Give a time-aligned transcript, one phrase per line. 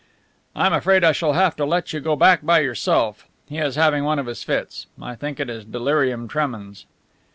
[0.55, 3.27] "I am afraid I shall have to let you go back by yourself.
[3.47, 4.87] He is having one of his fits.
[4.99, 6.87] I think it is delirium tremens."